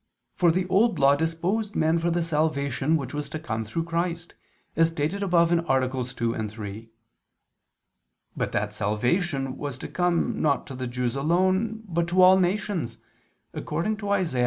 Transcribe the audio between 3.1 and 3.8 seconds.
was to come